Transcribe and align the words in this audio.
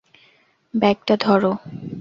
Bag 0.73 0.97
টা 1.07 1.15
ধরো। 1.17 1.51